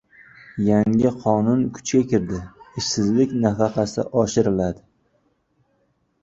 Yangi 0.67 1.09
qonun 1.25 1.59
kuchga 1.75 2.01
kirdi. 2.13 2.39
Ishsizlik 2.81 3.37
nafaqasi 3.45 4.07
oshiriladi 4.23 4.83